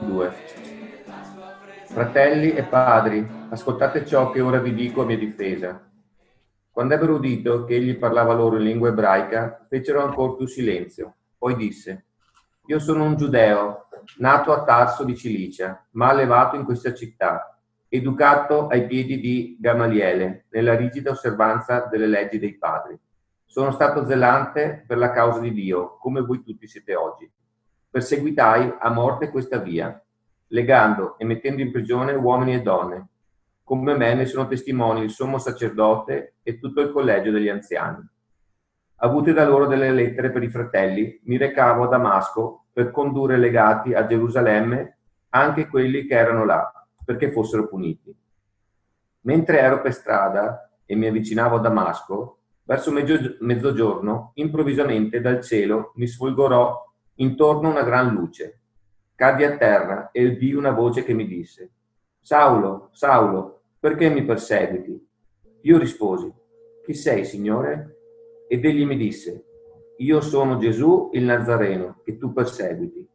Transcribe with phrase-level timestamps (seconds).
[0.00, 0.32] 2.
[1.84, 5.86] Fratelli e padri, ascoltate ciò che ora vi dico a mia difesa.
[6.70, 11.16] Quando ebbero udito che egli parlava loro in lingua ebraica, fecero ancora più silenzio.
[11.36, 12.06] Poi disse,
[12.64, 18.68] io sono un giudeo, nato a Tarso di Cilicia, ma allevato in questa città, educato
[18.68, 22.98] ai piedi di Gamaliele, nella rigida osservanza delle leggi dei padri.
[23.50, 27.28] Sono stato zelante per la causa di Dio, come voi tutti siete oggi.
[27.90, 30.00] Perseguitai a morte questa via,
[30.48, 33.08] legando e mettendo in prigione uomini e donne,
[33.64, 38.06] come me ne sono testimoni il sommo sacerdote e tutto il collegio degli anziani.
[38.96, 43.94] Avute da loro delle lettere per i fratelli, mi recavo a Damasco per condurre legati
[43.94, 44.98] a Gerusalemme
[45.30, 46.70] anche quelli che erano là,
[47.02, 48.14] perché fossero puniti.
[49.22, 52.37] Mentre ero per strada e mi avvicinavo a Damasco,
[52.68, 58.60] verso mezzogiorno, improvvisamente dal cielo mi sfolgorò intorno una gran luce.
[59.14, 61.70] Caddi a terra e udì una voce che mi disse,
[62.20, 65.08] Saulo, Saulo, perché mi perseguiti?
[65.62, 66.30] Io risposi,
[66.84, 67.96] chi sei, Signore?
[68.48, 69.46] Ed egli mi disse,
[69.96, 73.08] io sono Gesù il Nazareno, che tu perseguiti.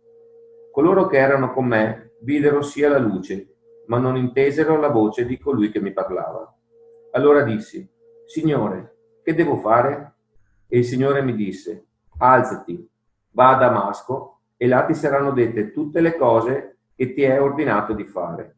[0.71, 3.53] Coloro che erano con me videro sia la luce,
[3.85, 6.51] ma non intesero la voce di colui che mi parlava.
[7.11, 7.87] Allora dissi,
[8.25, 8.92] Signore,
[9.23, 10.13] che devo fare?
[10.67, 11.85] E il Signore mi disse,
[12.17, 12.87] alzati,
[13.31, 17.93] va a Damasco, e là ti saranno dette tutte le cose che ti è ordinato
[17.93, 18.57] di fare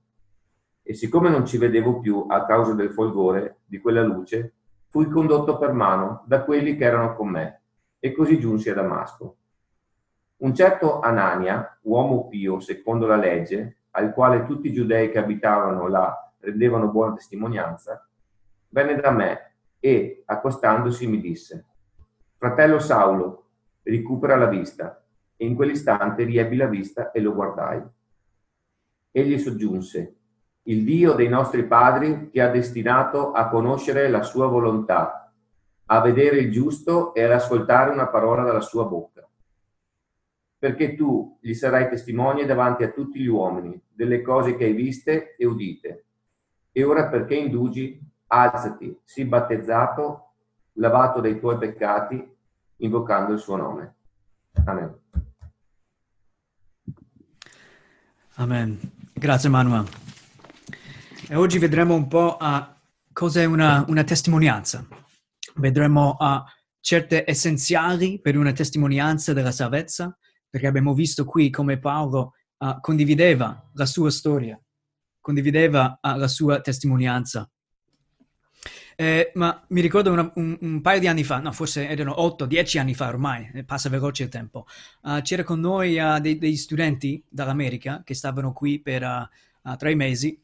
[0.88, 4.53] e siccome non ci vedevo più a causa del folgore di quella luce,
[4.89, 7.61] fui condotto per mano da quelli che erano con me
[7.99, 9.36] e così giunsi a Damasco.
[10.38, 15.88] Un certo Anania, uomo pio secondo la legge, al quale tutti i giudei che abitavano
[15.88, 18.08] là rendevano buona testimonianza,
[18.69, 19.55] venne da me
[19.86, 21.64] e, accostandosi, mi disse,
[22.38, 23.50] Fratello Saulo,
[23.83, 25.05] recupera la vista.
[25.36, 27.83] E in quell'istante riebbi la vista e lo guardai.
[29.11, 30.16] Egli soggiunse,
[30.64, 35.32] il Dio dei nostri padri ti ha destinato a conoscere la sua volontà,
[35.86, 39.30] a vedere il giusto e ad ascoltare una parola dalla sua bocca.
[40.58, 45.36] Perché tu gli sarai testimone davanti a tutti gli uomini delle cose che hai viste
[45.36, 46.05] e udite.
[46.71, 50.31] E ora perché indugi, alzati, sii battezzato,
[50.73, 52.33] lavato dai tuoi peccati,
[52.77, 53.95] invocando il suo nome.
[54.65, 54.99] Amen.
[58.35, 58.80] Amen.
[59.14, 59.87] Grazie Manuel.
[61.30, 62.77] E oggi vedremo un po' a
[63.11, 64.85] cos'è una, una testimonianza.
[65.55, 66.43] Vedremo a
[66.81, 70.15] certe essenziali per una testimonianza della salvezza,
[70.49, 74.61] perché abbiamo visto qui come Paolo uh, condivideva la sua storia,
[75.19, 77.49] condivideva uh, la sua testimonianza.
[78.95, 82.80] Eh, ma mi ricordo una, un, un, paio di anni fa, no, forse erano 8-10
[82.80, 84.66] anni fa ormai, eh, passa veloce il tempo,
[85.02, 89.30] uh, c'era con noi dei, degli studenti dall'America che stavano qui per
[89.78, 90.39] tre mesi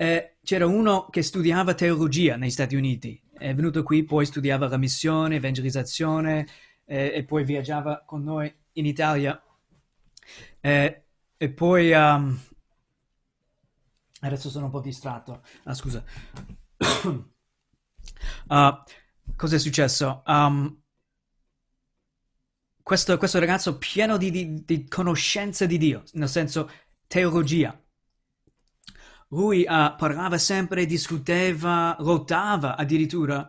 [0.00, 4.76] eh, c'era uno che studiava teologia negli Stati Uniti, è venuto qui, poi studiava la
[4.76, 6.46] missione, evangelizzazione
[6.84, 9.42] eh, e poi viaggiava con noi in Italia.
[10.60, 11.02] Eh,
[11.36, 12.38] e poi um,
[14.20, 15.42] adesso sono un po' distratto.
[15.64, 16.04] Ah, scusa.
[18.48, 18.82] uh,
[19.36, 20.22] cosa è successo?
[20.26, 20.80] Um,
[22.82, 26.70] questo, questo, ragazzo pieno di, di, di conoscenze di Dio, nel senso
[27.06, 27.78] teologia,
[29.28, 33.46] lui uh, parlava sempre, discuteva, lottava addirittura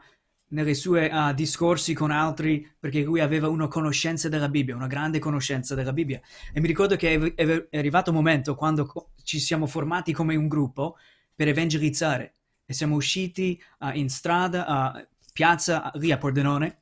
[0.49, 5.19] nei suoi uh, discorsi con altri perché lui aveva una conoscenza della Bibbia, una grande
[5.19, 6.19] conoscenza della Bibbia.
[6.53, 7.35] E mi ricordo che è,
[7.69, 10.97] è arrivato un momento quando ci siamo formati come un gruppo
[11.35, 12.38] per evangelizzare
[12.69, 16.81] e siamo usciti uh, in strada, a piazza lì a Pordenone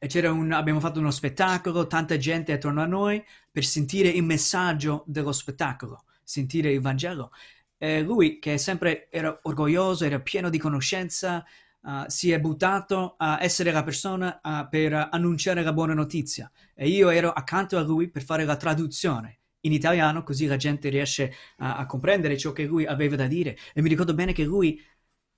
[0.00, 5.04] e un, abbiamo fatto uno spettacolo, tanta gente attorno a noi per sentire il messaggio
[5.06, 7.30] dello spettacolo, sentire il Vangelo
[7.78, 11.44] eh, lui, che sempre era orgoglioso, era pieno di conoscenza,
[11.82, 16.50] uh, si è buttato a essere la persona uh, per annunciare la buona notizia.
[16.74, 20.88] E io ero accanto a lui per fare la traduzione in italiano, così la gente
[20.88, 23.56] riesce a, a comprendere ciò che lui aveva da dire.
[23.72, 24.80] E mi ricordo bene che lui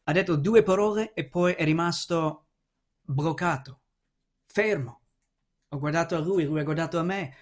[0.04, 2.46] ha detto due parole e poi è rimasto
[3.00, 3.80] bloccato,
[4.46, 5.00] fermo.
[5.68, 7.34] Ho guardato a lui, lui ha guardato a me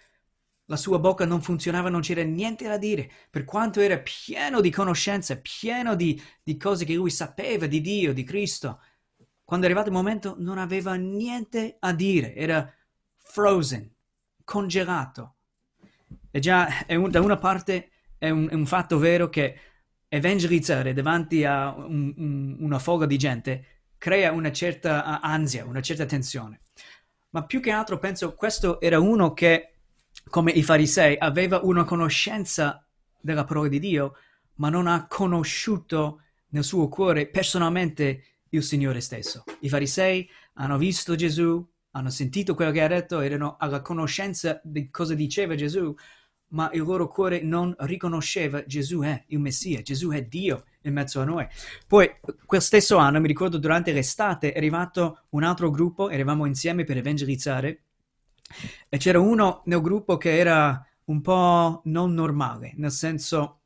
[0.71, 4.71] la sua bocca non funzionava, non c'era niente da dire, per quanto era pieno di
[4.71, 8.83] conoscenze, pieno di, di cose che lui sapeva di Dio, di Cristo.
[9.45, 12.71] Quando è arrivato il momento non aveva niente a dire, era
[13.17, 13.91] frozen,
[14.45, 15.37] congelato.
[16.31, 19.59] E già un, da una parte è un, è un, fatto vero che
[20.09, 23.65] evangelizzare davanti a un, una folla di gente
[23.99, 26.63] crea una certa ansia, una certa tensione.
[27.31, 29.75] ma più che altro penso questo era uno che,
[30.31, 32.85] come i farisei, aveva una conoscenza
[33.21, 34.15] della parola di Dio,
[34.55, 39.45] ma non ha conosciuto nel suo cuore personalmente il Signore stesso.
[39.61, 44.89] I farisei hanno visto Gesù, hanno sentito quello che ha detto, erano alla conoscenza di
[44.91, 45.95] cosa diceva Gesù,
[46.51, 51.21] ma il loro cuore non riconosceva Gesù è il Messia, Gesù è Dio in mezzo
[51.21, 51.47] a noi.
[51.87, 52.11] Poi,
[52.47, 56.97] quel stesso anno, mi ricordo durante l'estate, è arrivato un altro gruppo, eravamo insieme per
[56.97, 57.83] evangelizzare,
[58.89, 63.61] e c'era uno nel gruppo che era un po' non normale, nel senso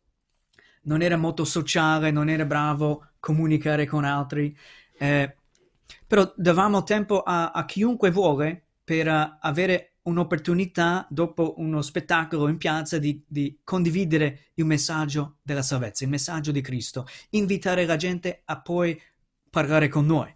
[0.83, 4.57] non era molto sociale, non era bravo a comunicare con altri,
[4.99, 5.37] eh,
[6.07, 12.57] però davamo tempo a, a chiunque vuole per uh, avere un'opportunità dopo uno spettacolo in
[12.57, 18.43] piazza di, di, condividere il messaggio della salvezza, il messaggio di Cristo, invitare la gente
[18.45, 19.01] a poi
[19.49, 20.33] parlare con noi.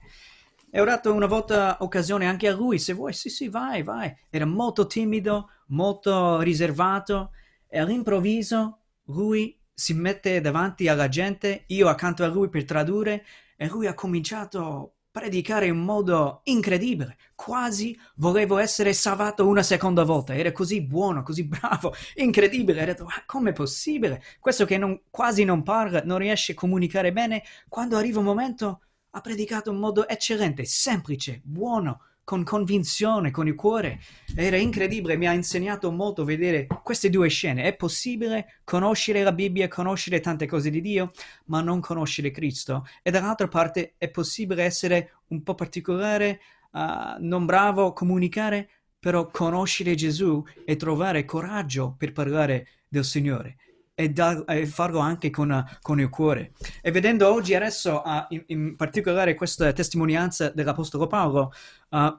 [0.70, 4.14] E ho dato una volta occasione anche a lui, se vuoi, sì, sì, vai, vai.
[4.30, 7.30] Era molto timido, molto riservato
[7.66, 13.24] e all'improvviso lui si mette davanti alla gente, io accanto a lui per tradurre
[13.56, 17.16] e lui ha cominciato predicare in modo incredibile.
[17.34, 20.34] Quasi volevo essere salvato una seconda volta.
[20.34, 22.82] Era così buono, così bravo, incredibile.
[22.82, 24.22] Ho detto, ma com'è possibile?
[24.38, 28.82] Questo che non, quasi non parla, non riesce a comunicare bene, quando arriva un momento
[29.12, 34.00] ha predicato in modo eccellente, semplice, buono, con convinzione, con il cuore.
[34.34, 37.62] Era incredibile, mi ha insegnato molto vedere queste due scene.
[37.62, 41.12] È possibile conoscere la Bibbia, conoscere tante cose di Dio,
[41.44, 42.84] ma non conoscere Cristo.
[43.04, 46.40] E dall'altra parte è possibile essere un po' particolare,
[46.72, 46.80] uh,
[47.20, 53.56] non bravo a comunicare, però conoscere Gesù e trovare coraggio per parlare del Signore
[53.98, 56.52] e, da, e farlo anche con, con, il cuore.
[56.82, 61.50] E vedendo oggi adesso uh, in, in, particolare questa testimonianza dell'Apostolo Paolo,
[61.88, 62.14] uh,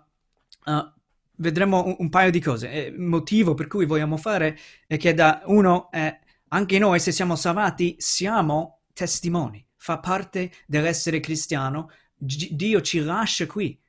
[1.36, 2.68] vedremo un, un, paio di cose.
[2.68, 4.58] Il motivo per cui vogliamo fare
[4.88, 11.20] è che da uno, eh, anche noi se siamo salvati, siamo testimoni, fa parte dell'essere
[11.20, 11.92] cristiano.
[12.18, 13.80] G- Dio ci lascia qui,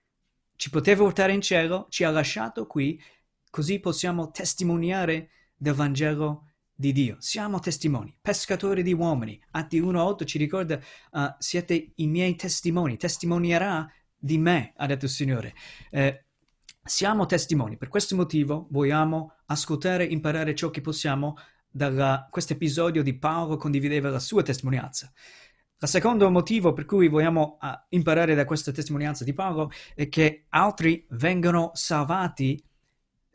[0.56, 3.02] ci poteva portare in cielo, ci ha lasciato qui,
[3.48, 6.47] così possiamo testimoniare del Vangelo
[6.80, 7.16] di Dio.
[7.18, 9.40] Siamo testimoni, pescatori di uomini.
[9.50, 10.78] Atti 1.8 ci ricorda,
[11.10, 15.54] uh, siete i miei testimoni, testimonierà di me, ha detto il Signore.
[15.90, 16.26] Eh,
[16.84, 21.36] siamo testimoni, per questo motivo vogliamo ascoltare e imparare ciò che possiamo
[21.68, 25.12] da questo episodio di Paolo condivideva la sua testimonianza.
[25.80, 30.44] Il secondo motivo per cui vogliamo uh, imparare da questa testimonianza di Paolo è che
[30.50, 32.62] altri vengono salvati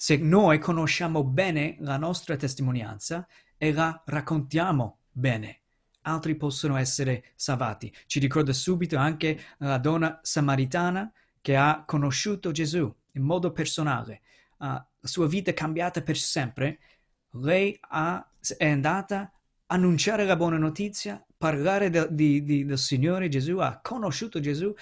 [0.04, 5.62] se noi conosciamo bene la nostra testimonianza e la raccontiamo bene,
[6.02, 7.90] altri possono essere salvati.
[8.06, 11.10] Ci ricorda subito anche la donna samaritana
[11.40, 14.24] che ha conosciuto Gesù in modo personale.
[14.58, 16.80] Uh, la sua vita è cambiata per sempre.
[17.36, 19.32] Lei ha, è andata a
[19.68, 24.76] annunciare la buona notizia, parlare de, di, di, del Signore Gesù, ha conosciuto Gesù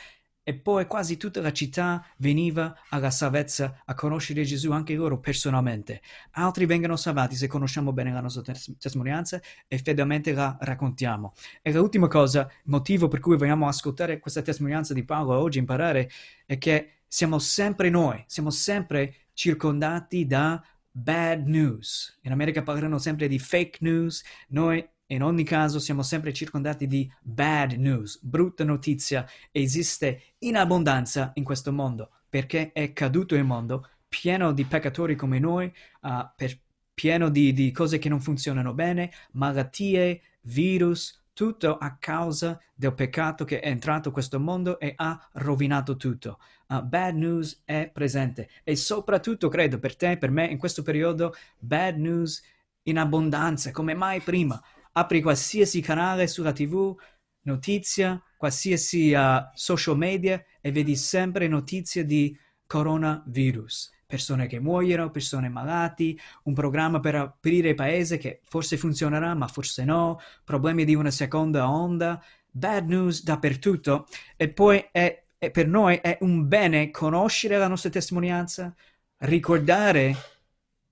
[0.51, 6.01] e poi quasi tutta la città veniva alla salvezza a conoscere Gesù anche loro personalmente.
[6.31, 11.33] Altri vengono salvati se conosciamo bene la nostra tes- testimonianza e fedelmente la raccontiamo.
[11.61, 16.09] E l'ultima cosa, il motivo per cui vogliamo ascoltare questa testimonianza di Paolo oggi, imparare,
[16.45, 20.61] è che siamo sempre noi, siamo sempre circondati da
[20.91, 22.19] bad news.
[22.23, 27.11] In America parlano sempre di fake news, noi in ogni caso siamo sempre circondati di
[27.21, 33.89] bad news, brutta notizia, esiste in abbondanza in questo mondo, perché è caduto il mondo,
[34.07, 36.57] pieno di peccatori come noi, uh, per,
[36.93, 43.45] pieno di, di cose che non funzionano bene, malattie, virus, tutto a causa del peccato
[43.45, 46.39] che è entrato in questo mondo e ha rovinato tutto.
[46.67, 48.49] Uh, bad news è presente.
[48.63, 52.41] E soprattutto credo per te, per me in questo periodo, bad news
[52.83, 54.61] in abbondanza come mai prima
[54.93, 56.95] apri qualsiasi canale sulla TV,
[57.43, 63.91] notizia, qualsiasi uh, social media e vedi sempre notizie di coronavirus.
[64.05, 69.47] Persone che muoiono, persone malati, un programma per aprire il paese che forse funzionerà ma
[69.47, 72.21] forse no, problemi di una seconda onda,
[72.51, 77.89] bad news dappertutto e poi è, è per noi è un bene conoscere la nostra
[77.89, 78.73] testimonianza,
[79.19, 80.15] ricordare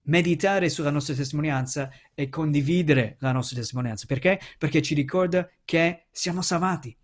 [0.09, 4.05] meditare sulla nostra testimonianza e condividere la nostra testimonianza.
[4.07, 4.39] Perché?
[4.57, 6.95] Perché ci ricorda che siamo salvati.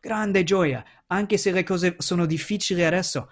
[0.00, 3.30] Grande gioia, anche se le cose sono difficili adesso,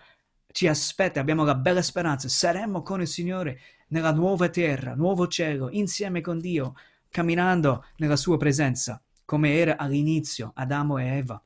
[0.53, 5.71] ci aspetta, abbiamo la bella speranza, saremo con il Signore nella nuova terra, nuovo cielo,
[5.71, 6.75] insieme con Dio,
[7.09, 11.43] camminando nella sua presenza, come era all'inizio Adamo e Eva.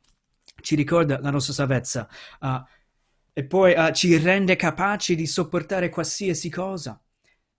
[0.61, 2.09] Ci ricorda la nostra salvezza.
[2.41, 2.63] Uh,
[3.33, 7.01] e poi uh, ci rende capaci di sopportare qualsiasi cosa.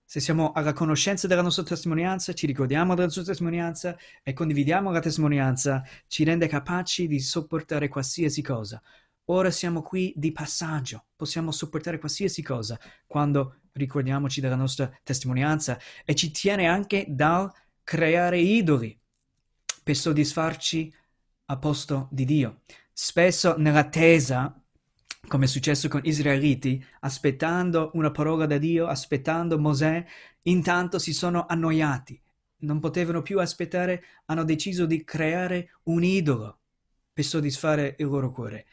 [0.10, 5.02] Se siamo alla conoscenza della nostra testimonianza, ci ricordiamo della sua testimonianza e condividiamo la
[5.02, 8.82] testimonianza, ci rende capaci di sopportare qualsiasi cosa.
[9.26, 16.16] Ora siamo qui di passaggio, possiamo sopportare qualsiasi cosa quando ricordiamoci della nostra testimonianza e
[16.16, 17.52] ci tiene anche dal
[17.84, 18.98] creare idoli
[19.84, 20.94] per soddisfarci
[21.48, 22.62] a posto di Dio.
[22.94, 24.58] Spesso nell'attesa
[25.28, 30.06] come è successo con israeliti, aspettando una parola da Dio, aspettando Mosè,
[30.44, 32.20] intanto si sono annoiati,
[32.60, 36.60] non potevano più aspettare, hanno deciso di creare un idolo
[37.12, 38.66] per soddisfare il loro cuore.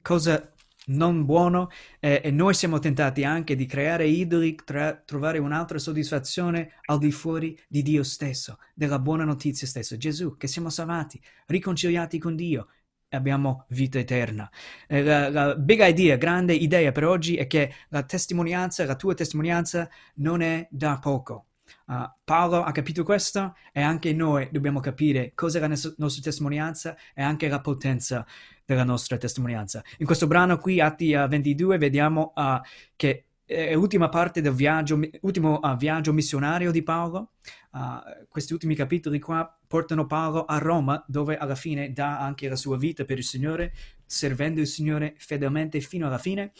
[0.00, 0.52] Cosa
[0.86, 6.72] non buono eh, e noi siamo tentati anche di creare idoli, tra, trovare un'altra soddisfazione
[6.86, 12.18] al di fuori di Dio stesso, della buona notizia stessa, Gesù, che siamo salvati, riconciliati
[12.18, 12.68] con Dio,
[13.10, 14.50] abbiamo vita eterna.
[14.86, 19.14] Eh, la, la big idea, grande idea per oggi è che la testimonianza, la tua
[19.14, 21.46] testimonianza non è da poco.
[21.86, 26.96] Uh, Paolo ha capito questo e anche noi dobbiamo capire cosa è la nostra testimonianza
[27.14, 28.24] e anche la potenza
[28.64, 29.82] della nostra testimonianza.
[29.98, 32.60] In questo brano qui, Atti uh, 22, vediamo uh,
[32.96, 37.32] che è l'ultima parte del viaggio, ultimo uh, viaggio missionario di Paolo.
[37.72, 42.54] Uh, questi ultimi capitoli qua portano Paolo a Roma, dove alla fine dà anche la
[42.54, 43.74] sua vita per il Signore,
[44.06, 46.52] servendo il Signore fedelmente fino alla fine.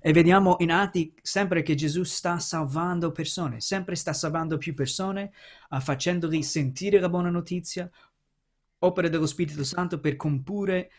[0.00, 5.32] E vediamo in Atti sempre che Gesù sta salvando persone, sempre sta salvando più persone,
[5.68, 7.90] uh, facendoli sentire la buona notizia,
[8.78, 10.90] opere dello Spirito Santo per comporre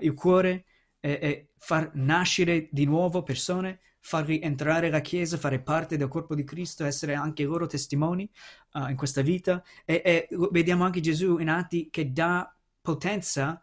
[0.00, 0.64] il cuore
[0.98, 6.34] e, e far nascere di nuovo persone farli entrare alla Chiesa, fare parte del corpo
[6.34, 8.28] di Cristo, essere anche loro testimoni
[8.72, 9.62] uh, in questa vita.
[9.84, 13.62] E, e, vediamo anche Gesù in atti che dà potenza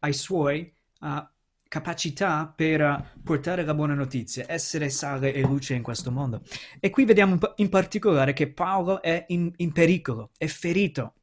[0.00, 1.24] ai suoi uh,
[1.68, 6.42] capacità per uh, portare la buona notizia, essere sale e luce in questo mondo.
[6.80, 11.14] E qui vediamo in particolare che Paolo è in, in pericolo, è ferito,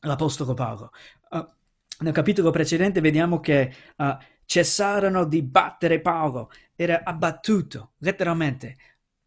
[0.00, 0.92] l'Apostolo Paolo.
[2.00, 3.74] nel capitolo precedente vediamo che
[4.46, 6.50] cessarono di battere Paolo,
[6.80, 8.76] era abbattuto, letteralmente.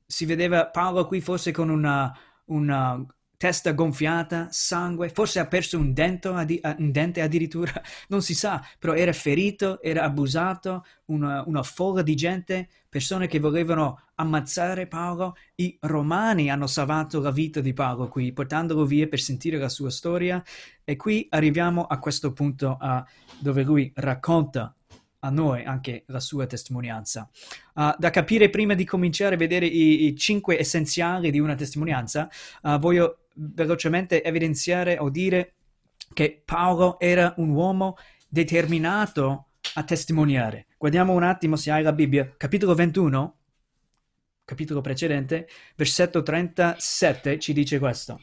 [0.06, 3.06] Si vedeva Paolo qui forse con una, una
[3.36, 7.74] testa gonfiata, sangue, forse ha perso un, un, dente addirittura,
[8.08, 13.40] non si sa, però era ferito, era abusato, una, una folla di gente, persone che
[13.40, 15.36] volevano ammazzare Paolo.
[15.56, 19.90] I romani hanno salvato la vita di Paolo qui, portandolo via per sentire la sua
[19.90, 20.42] storia
[20.86, 23.04] e qui arriviamo a questo punto uh,
[23.40, 24.74] dove lui racconta
[25.22, 27.30] a noi anche la sua testimonianza.
[27.74, 32.30] Uh, da capire prima di cominciare a vedere i, i cinque essenziali di una testimonianza,
[32.64, 35.54] uh, voglio velocemente evidenziare o dire
[36.14, 37.96] che Paolo era un uomo
[38.28, 40.68] determinato a testimoniare.
[40.78, 43.38] Guardiamo un attimo se hai la Bibbia, capitolo 21,
[44.44, 48.20] capitolo precedente, versetto 37 ci dice questo.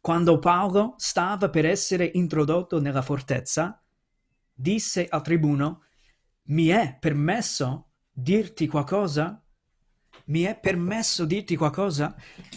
[0.00, 3.80] Quando Paolo stava per essere introdotto nella fortezza,
[4.52, 5.83] disse al tribuno,
[6.46, 9.42] mi è permesso dirti qualcosa?
[10.26, 12.14] Mi è permesso dirti qualcosa?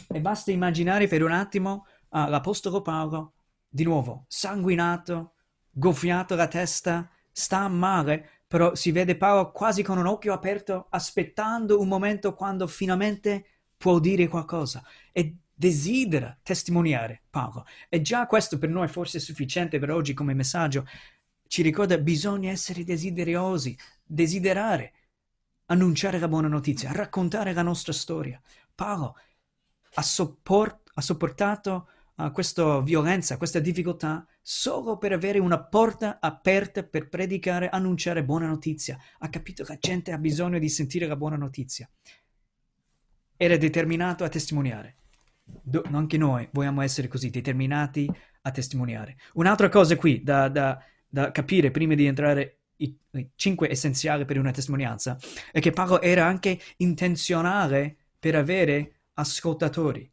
[0.07, 3.33] E basta immaginare per un attimo uh, l'Apostolo Paolo,
[3.67, 5.33] di nuovo, sanguinato,
[5.71, 11.79] gonfiato la testa, sta male, però si vede Paolo quasi con un occhio aperto, aspettando
[11.79, 13.45] un momento quando finalmente
[13.77, 14.83] può dire qualcosa.
[15.11, 17.65] E desidera testimoniare Paolo.
[17.89, 20.85] E già questo per noi forse è sufficiente per oggi come messaggio,
[21.47, 24.93] ci ricorda bisogna essere desideriosi, desiderare,
[25.65, 28.41] annunciare la buona notizia, raccontare la nostra storia.
[28.73, 29.15] Paolo
[29.95, 36.83] ha, sopport- ha sopportato uh, questa violenza, questa difficoltà solo per avere una porta aperta
[36.83, 38.97] per predicare, annunciare buona notizia.
[39.19, 41.89] Ha capito che la gente ha bisogno di sentire la buona notizia.
[43.35, 44.95] Era determinato a testimoniare.
[45.43, 48.09] Do- anche noi vogliamo essere così, determinati
[48.41, 49.17] a testimoniare.
[49.33, 52.95] Un'altra cosa qui da, da da capire prima di entrare i,
[53.35, 55.17] cinque essenziali per una testimonianza
[55.51, 60.09] è che Paolo era anche intenzionale per avere ascoltatori.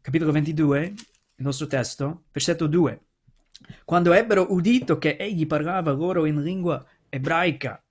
[0.00, 0.94] Capitolo 22, il
[1.36, 3.00] nostro testo, versetto 2.
[3.84, 7.82] Quando ebbero udito che egli parlava loro in lingua ebraica,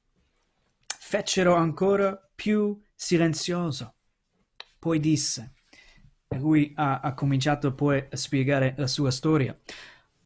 [0.86, 3.96] fecero ancora più silenzioso.
[4.80, 5.54] Poi disse,
[6.28, 9.58] e lui ha, ha cominciato poi a spiegare la sua storia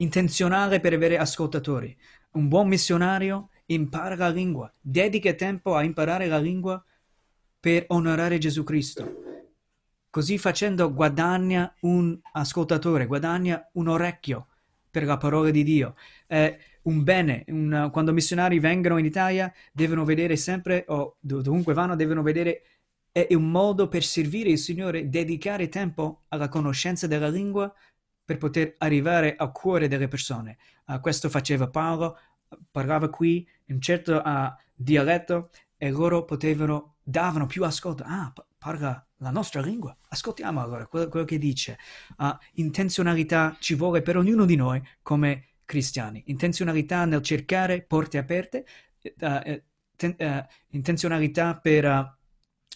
[0.04, 1.96] intenzionale per avere ascoltatori.
[2.32, 6.84] Un buon missionario impara la lingua, dedica tempo a imparare la lingua
[7.60, 9.22] per onorare Gesù Cristo.
[10.10, 14.48] Così facendo guadagna un ascoltatore, guadagna un orecchio
[14.92, 15.96] per la parola di Dio.
[16.28, 17.46] Eh, un bene.
[17.48, 22.64] Un, quando missionari vengono in Italia devono vedere sempre, o dovunque vanno, devono vedere
[23.12, 27.72] è un modo per servire il Signore, dedicare tempo alla conoscenza della lingua
[28.26, 30.58] per poter arrivare al cuore delle persone.
[30.88, 32.18] Uh, questo faceva Paolo,
[32.72, 38.04] parlava qui in certo uh, dialetto e loro potevano, davano più ascolto.
[38.06, 39.96] Ah, parla la nostra lingua.
[40.10, 41.78] Ascoltiamo allora quello, quello che dice.
[42.18, 46.24] Uh, intenzionalità ci vuole per ognuno di noi come cristiani.
[46.28, 48.66] Intenzionalità nel cercare porte aperte,
[49.96, 52.18] ten, intenzionalità per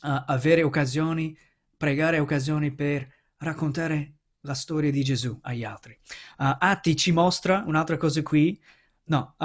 [0.02, 1.38] avere occasioni,
[1.76, 4.17] pregare occasioni per raccontare
[4.48, 5.96] la storia di Gesù agli altri.
[6.38, 8.60] Atti ci mostra un'altra cosa qui.
[9.06, 9.36] No,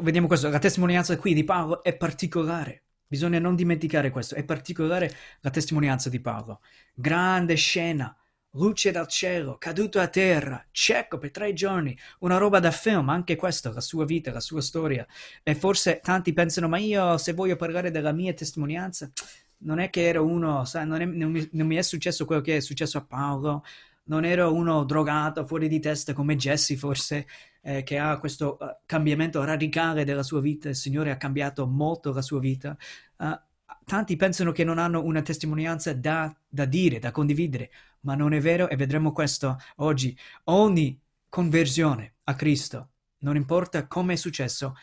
[0.00, 0.50] vediamo questo.
[0.50, 2.82] La testimonianza qui di Paolo è particolare.
[3.06, 4.34] Bisogna non dimenticare questo.
[4.34, 6.60] È particolare la testimonianza di Paolo.
[6.92, 8.14] Grande scena
[8.52, 13.36] luce dal cielo, caduto a terra, cieco per tre giorni, una roba da film, anche
[13.36, 15.06] questo, la sua vita, la sua storia.
[15.42, 19.10] E forse tanti pensano, ma io se voglio parlare della mia testimonianza,
[19.58, 22.40] non è che ero uno, sai, non, è, non, mi, non mi è successo quello
[22.40, 23.64] che è successo a Paolo,
[24.08, 27.26] non ero uno drogato, fuori di testa come Jesse forse,
[27.62, 32.12] eh, che ha questo uh, cambiamento radicale della sua vita, il Signore ha cambiato molto
[32.12, 32.76] la sua vita.
[33.16, 33.38] Uh,
[33.84, 38.40] tanti pensano che non hanno una testimonianza da, da dire, da condividere, ma non è
[38.40, 40.16] vero e vedremo questo oggi.
[40.44, 44.74] Ogni conversione a Cristo, non importa come è successo,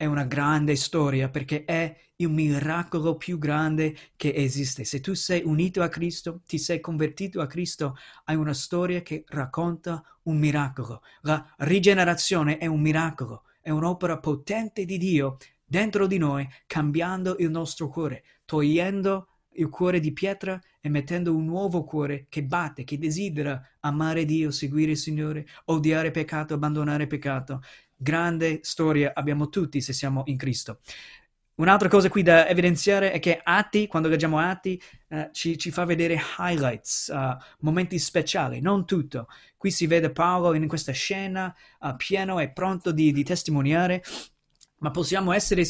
[0.00, 4.84] è una grande storia perché è il miracolo più grande che esiste.
[4.84, 9.24] Se tu sei unito a Cristo, ti sei convertito a Cristo, hai una storia che
[9.28, 11.02] racconta un miracolo.
[11.20, 17.50] La rigenerazione è un miracolo, è un'opera potente di Dio dentro di noi, cambiando il
[17.50, 22.96] nostro cuore, togliendo il cuore di pietra e mettendo un nuovo cuore che batte, che
[22.96, 27.60] desidera amare Dio, seguire il Signore, odiare peccato, abbandonare peccato.
[28.02, 30.80] Grande storia abbiamo tutti se siamo in Cristo.
[31.56, 35.84] Un'altra cosa qui da evidenziare è che Atti, quando leggiamo Atti, uh, ci, ci, fa
[35.84, 39.28] vedere highlights, uh, momenti speciali, non tutto.
[39.58, 44.02] Qui si vede Paolo in questa scena uh, pieno e pronto di, di testimoniare,
[44.78, 45.64] ma possiamo essere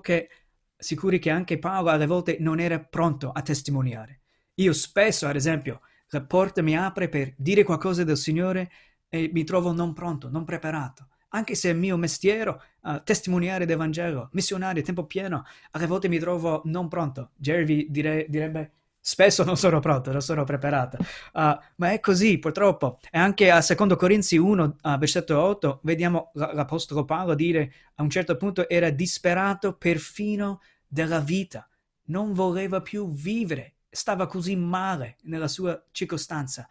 [0.00, 0.28] che
[0.76, 4.22] sicuri che anche Paolo alle volte non era pronto a testimoniare.
[4.54, 8.68] Io spesso, ad esempio, la porta mi apre per dire qualcosa del Signore
[9.08, 11.10] e mi trovo non pronto, non preparato.
[11.30, 16.18] Anche se è mio mestiere uh, testimoniare del Vangelo, missionario, tempo pieno, alle volte mi
[16.18, 17.30] trovo non pronto.
[17.36, 18.72] Jerry dire, direbbe
[19.08, 20.98] Spesso non sono pronto, non sono preparato.
[21.32, 22.98] Uh, ma è così, purtroppo.
[23.10, 28.10] E anche a secondo Corinzi 1, uh, versetto 8, vediamo l'Apostolo Paolo dire a un
[28.10, 31.66] certo punto era disperato perfino della vita.
[32.08, 33.76] Non voleva più vivere.
[33.88, 36.68] Stava così male nella sua circostanza.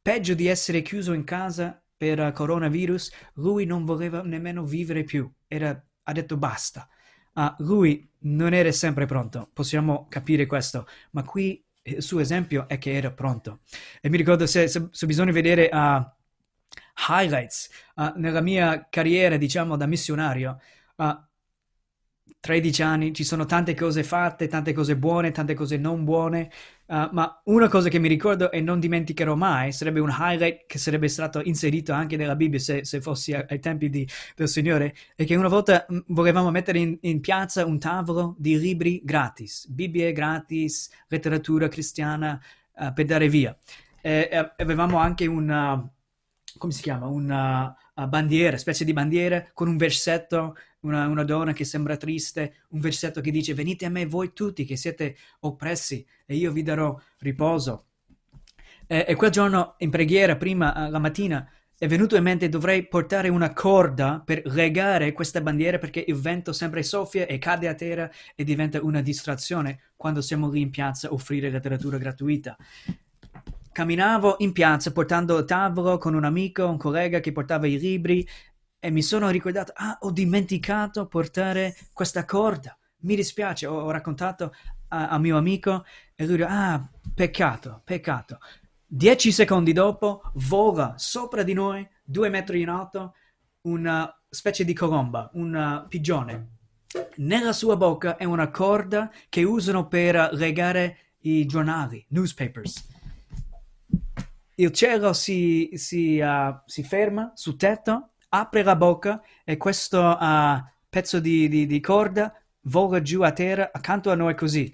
[0.00, 5.30] Peggio di essere chiuso in casa per coronavirus, lui non voleva nemmeno vivere più.
[5.46, 6.88] Era, ha detto basta.
[7.34, 12.78] Uh, lui non era sempre pronto, possiamo capire questo, ma qui il suo esempio è
[12.78, 13.60] che era pronto.
[14.00, 16.04] E mi ricordo se, se, se bisogna vedere uh,
[17.08, 20.58] highlights uh, nella mia carriera, diciamo, da missionario,
[22.40, 26.50] 13 anni, ci sono tante cose fatte, tante cose buone, tante cose non buone,
[26.92, 30.78] uh, ma una cosa che mi ricordo e non dimenticherò mai, sarebbe un highlight che
[30.78, 34.94] sarebbe stato inserito anche nella Bibbia se, se fossi ai, ai tempi di, del Signore,
[35.16, 39.66] è che una volta mm, volevamo mettere in, in, piazza un tavolo di libri gratis,
[39.68, 42.40] Bibbie gratis, letteratura cristiana
[42.76, 43.56] uh, per dare via.
[44.02, 45.88] E, e avevamo anche una,
[46.58, 51.52] come si chiama, una uh, bandiera, specie di bandiera con un versetto una, una, donna
[51.52, 56.04] che sembra triste, un versetto che dice venite a me voi tutti che siete oppressi
[56.26, 57.86] e io vi darò riposo.
[58.86, 61.48] E, e quel giorno in preghiera, prima la mattina,
[61.82, 66.52] è venuto in mente dovrei portare una corda per legare questa bandiera perché il vento
[66.52, 71.08] sempre soffia e cade a terra e diventa una distrazione quando siamo lì in piazza
[71.08, 72.56] a offrire letteratura gratuita.
[73.72, 78.28] Camminavo in piazza portando il tavolo con un amico, un collega che portava i libri
[78.78, 82.76] e mi sono ricordato, ah, ho dimenticato portare questa corda.
[83.04, 84.52] Mi dispiace, ho, ho raccontato
[84.88, 88.40] a, a, mio amico e lui dice, ah, peccato, peccato.
[88.86, 93.14] Dieci secondi dopo vola sopra di noi, due metri in alto,
[93.62, 96.48] una specie di colomba, un pigione.
[97.16, 102.91] Nella sua bocca è una corda che usano per legare i giornali, newspapers.
[104.62, 110.62] Il cielo si, si, uh, si ferma sul tetto apre la bocca e questo uh,
[110.88, 112.32] pezzo di, di, di, corda
[112.66, 114.72] vola giù a terra accanto a noi così.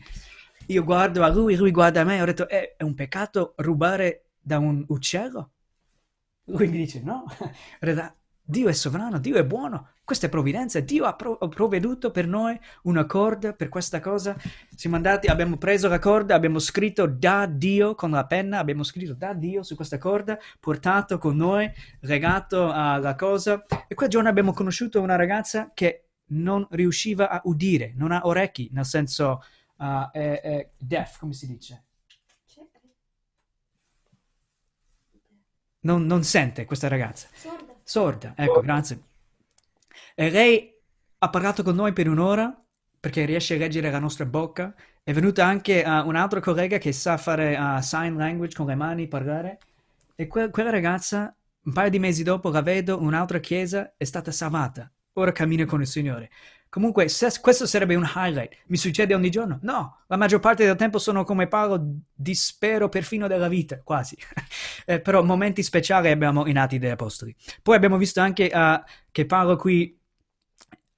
[0.66, 3.55] Io guardo a lui, lui guarda a me e ho detto, eh, è un peccato
[3.57, 5.53] rubare da un uccello?
[6.44, 7.24] Lui mi dice, no.
[8.50, 13.04] Dio è sovrano, Dio è buono, questa è provvidenza, Dio ha provveduto per noi una
[13.04, 14.34] corda per questa cosa.
[14.74, 19.12] Siamo andati, abbiamo preso la corda, abbiamo scritto da Dio con la penna, abbiamo scritto
[19.12, 23.66] da Dio su questa corda, portato con noi, legato alla cosa.
[23.87, 28.70] E quel giorno abbiamo conosciuto una ragazza che non riusciva a udire, non ha orecchi,
[28.72, 29.42] nel senso
[29.76, 31.82] uh, è, è deaf, come si dice?
[35.80, 37.28] Non, non sente questa ragazza.
[37.34, 37.67] Sorda.
[37.88, 39.01] Sorda, ecco, grazie.
[40.14, 40.70] E lei
[41.20, 42.55] ha parlato con noi per un'ora
[43.01, 44.74] perché riesce a leggere la nostra bocca.
[45.03, 48.74] È venuta anche uh, un altro collega che sa fare uh, sign language con le
[48.74, 49.59] mani, parlare.
[50.16, 54.05] E que- quella ragazza, un paio di mesi dopo, la vedo in un'altra chiesa, è
[54.05, 54.92] stata salvata.
[55.14, 56.29] Ora cammina con il Signore.
[56.70, 59.59] Comunque, se questo sarebbe un highlight, mi succede ogni giorno?
[59.62, 64.16] No, la maggior parte del tempo sono come Paolo, dispero perfino della vita, quasi.
[64.85, 67.35] eh, però momenti speciali abbiamo in Atti degli Apostoli.
[67.62, 69.98] Poi abbiamo visto anche uh, che Paolo qui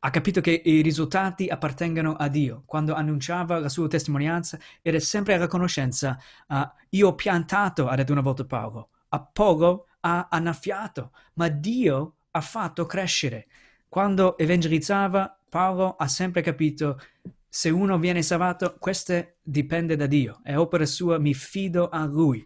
[0.02, 2.62] ha capito che i risultati appartengono a Dio.
[2.66, 6.18] Quando annunciava la sua testimonianza era sempre alla conoscenza.
[6.48, 12.40] Uh, io ho piantato, ha detto una volta Paolo, Apollo ha annaffiato, ma Dio ha
[12.40, 13.46] fatto crescere.
[13.90, 17.00] Quando evangelizzava, Paolo ha sempre capito
[17.48, 22.40] se uno viene salvato, questo dipende da Dio, è opera sua, mi fido a lui.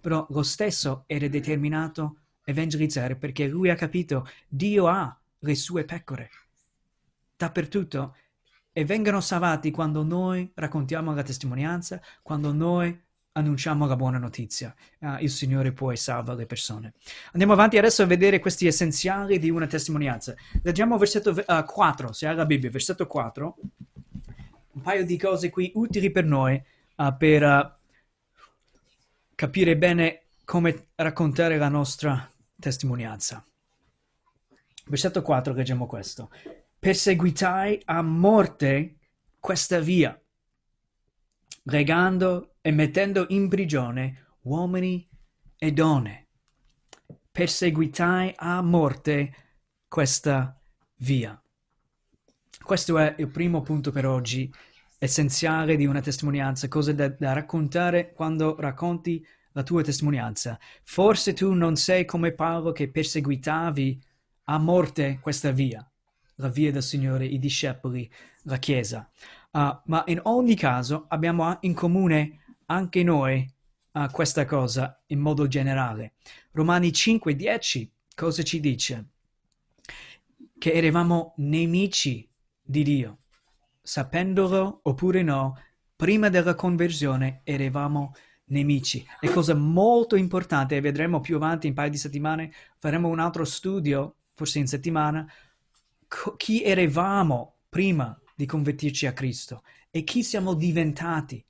[0.00, 5.84] Però lo stesso era determinato a evangelizzare perché lui ha capito Dio ha le sue
[5.84, 6.30] pecore
[7.36, 8.14] dappertutto
[8.72, 12.96] e vengono salvati quando noi raccontiamo la testimonianza, quando noi
[13.36, 14.74] annunciamo la buona notizia.
[14.98, 16.94] Uh, il Signore poi salva le persone.
[17.32, 20.34] Andiamo avanti adesso a vedere questi essenziali di una testimonianza.
[20.62, 23.56] Leggiamo versetto uh, ah, 4, se hai la Bibbia, versetto 4.
[24.72, 26.62] Un paio di cose qui utili per noi
[26.96, 27.78] uh, per
[29.34, 33.44] capire bene come raccontare la nostra testimonianza.
[34.86, 36.30] Versetto 4 leggiamo questo
[36.86, 38.94] perseguitai a morte
[39.40, 40.16] questa via,
[41.68, 45.08] legando e mettendo in prigione uomini
[45.56, 46.28] e donne.
[47.30, 49.34] Perseguitai a morte
[49.88, 50.58] questa
[50.98, 51.40] via.
[52.62, 54.52] Questo è il primo punto per oggi,
[54.98, 60.58] essenziale di una testimonianza, cose da, da raccontare quando racconti la tua testimonianza.
[60.82, 64.02] Forse tu non sei come Paolo che perseguitavi
[64.44, 65.88] a morte questa via
[66.36, 68.10] la via del Signore, i discepoli,
[68.42, 69.08] la Chiesa.
[69.52, 73.48] Uh, ma in ogni caso abbiamo in comune anche noi
[73.92, 76.14] uh, questa cosa in modo generale.
[76.52, 79.06] Romani 5:10 cosa ci dice?
[80.58, 82.28] Che eravamo nemici
[82.62, 83.18] di Dio.
[83.82, 85.56] Sapendolo oppure no,
[85.94, 88.12] prima della conversione eravamo
[88.46, 89.04] nemici.
[89.20, 93.18] È cosa molto importante e vedremo più avanti in un paio di settimane, faremo un
[93.18, 95.26] altro studio, forse in settimana,
[96.36, 101.42] chi eravamo prima di convertirci a Cristo e chi siamo diventati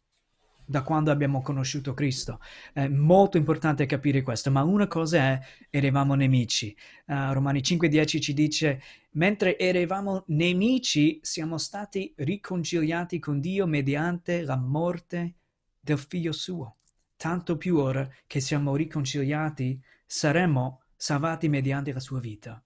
[0.64, 2.40] da quando abbiamo conosciuto Cristo.
[2.72, 6.76] È molto importante capire questo, ma una cosa è, eravamo nemici.
[7.06, 14.56] Uh, Romani 5.10 ci dice, mentre eravamo nemici, siamo stati riconciliati con Dio mediante la
[14.56, 15.34] morte
[15.80, 16.76] del figlio suo.
[17.16, 22.60] Tanto più ora che siamo riconciliati, saremo salvati mediante la sua vita.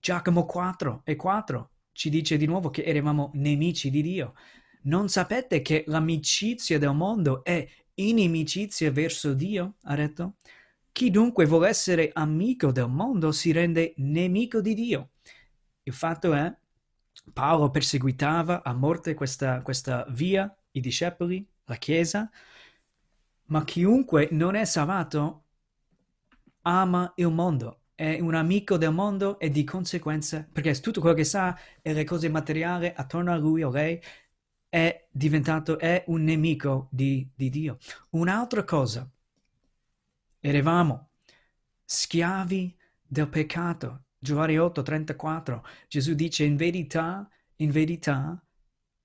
[0.00, 4.34] Giacomo 4 e 4 ci dice di nuovo che eravamo nemici di Dio.
[4.82, 9.78] Non sapete che l'amicizia del mondo è inimicizia verso Dio?
[9.82, 10.36] Ha detto.
[10.92, 15.10] Chi dunque vuole essere amico del mondo si rende nemico di Dio.
[15.82, 16.56] Il fatto è,
[17.32, 22.30] Paolo perseguitava a morte questa, questa via, i discepoli, la Chiesa,
[23.46, 25.46] ma chiunque non è salvato
[26.62, 31.24] ama il mondo è un amico del mondo e di conseguenza, perché tutto quello che
[31.24, 37.28] sa e le cose materiali attorno a lui o è diventato, è un nemico di,
[37.34, 37.78] di Dio.
[38.10, 39.10] Un'altra cosa,
[40.38, 41.08] eravamo
[41.84, 44.04] schiavi del peccato.
[44.16, 48.40] Giovanni 8, 34, Gesù dice in verità, in verità,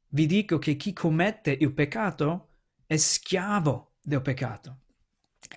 [0.10, 2.50] vi dico che chi commette il peccato
[2.86, 4.82] è schiavo del peccato.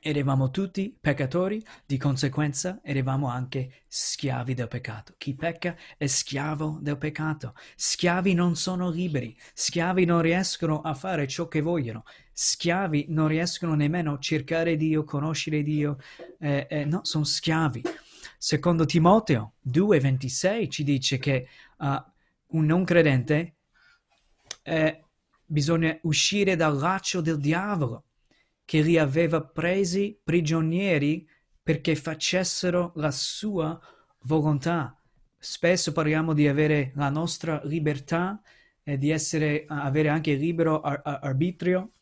[0.02, 5.14] Eravamo tutti peccatori, di conseguenza eravamo anche schiavi del peccato.
[5.16, 7.54] Chi pecca è schiavo del peccato.
[7.74, 13.74] Schiavi non sono liberi, schiavi non riescono a fare ciò che vogliono, schiavi non riescono
[13.74, 15.98] nemmeno a cercare Dio, conoscere Dio,
[16.38, 17.82] eh, eh, no, sono schiavi.
[18.38, 21.86] Secondo Timoteo 2,26 ci dice che uh,
[22.48, 23.56] un non credente
[24.62, 25.04] eh,
[25.44, 28.05] bisogna uscire dal laccio del diavolo
[28.66, 31.26] che li aveva presi prigionieri
[31.62, 33.80] perché facessero la sua
[34.24, 35.00] volontà.
[35.38, 38.40] Spesso parliamo di avere la nostra libertà
[38.82, 41.92] e di essere, avere anche libero ar- arbitrio,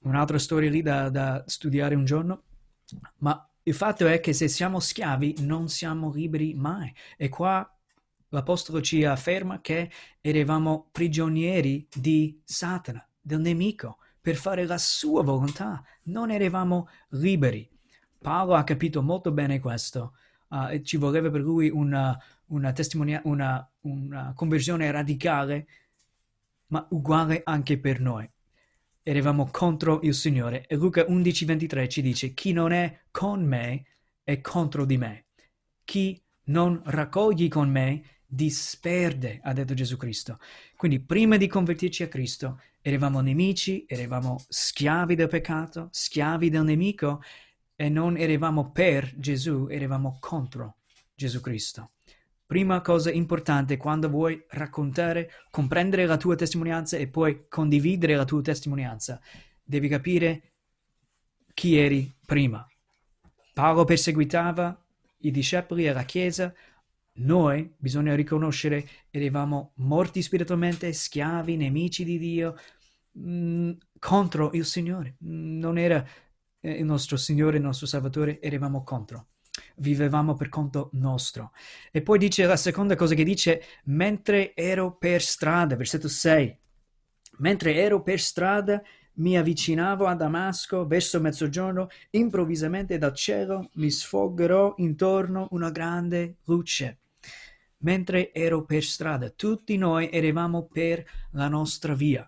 [0.00, 2.42] un'altra storia lì da, da studiare un giorno,
[3.18, 6.92] ma il fatto è che se siamo schiavi non siamo liberi mai.
[7.18, 7.70] E qua
[8.30, 9.90] l'Apostolo ci afferma che
[10.22, 15.82] eravamo prigionieri di Satana, del nemico, per fare la sua volontà.
[16.04, 17.66] Non eravamo liberi.
[18.18, 20.16] Paolo ha capito molto bene questo.
[20.48, 22.14] Uh, ci voleva per lui una,
[22.48, 25.66] una, testimonia- una, una conversione radicale,
[26.66, 28.30] ma uguale anche per noi
[29.02, 30.66] eravamo contro il Signore.
[30.66, 33.86] E Luca 11:23 ci dice, chi non è con me
[34.22, 35.28] è contro di me.
[35.84, 40.38] Chi non raccoglie con me disperde, ha detto Gesù Cristo.
[40.76, 47.22] Quindi prima di convertirci a Cristo eravamo nemici, eravamo schiavi del peccato, schiavi del nemico
[47.76, 50.78] e non eravamo per Gesù, eravamo contro
[51.14, 51.90] Gesù Cristo.
[52.46, 58.40] Prima cosa importante quando vuoi raccontare, comprendere la tua testimonianza e poi condividere la tua
[58.40, 59.20] testimonianza,
[59.62, 60.52] devi capire
[61.52, 62.66] chi eri prima.
[63.52, 64.82] Paolo perseguitava
[65.18, 66.54] i discepoli e la Chiesa,
[67.20, 72.56] noi, bisogna riconoscere, eravamo morti spiritualmente, schiavi, nemici di Dio,
[73.18, 75.16] mm, contro il Signore.
[75.20, 76.04] Non era
[76.60, 79.28] eh, il nostro Signore, il nostro Salvatore, eravamo contro
[79.78, 81.52] vivevamo per conto nostro.
[81.90, 86.58] E poi dice la seconda cosa che dice, mentre ero per strada, versetto 6,
[87.38, 88.82] mentre ero per strada
[89.14, 97.00] mi avvicinavo a Damasco verso mezzogiorno, improvvisamente dal cielo mi sfogherò intorno una grande luce.
[97.80, 102.26] Mentre ero per strada, tutti noi eravamo per la nostra via.